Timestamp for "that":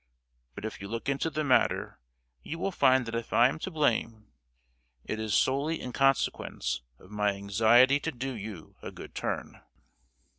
3.05-3.13